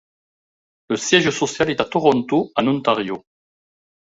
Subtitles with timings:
[0.89, 3.23] Le siège social est à Toronto, en Ontario.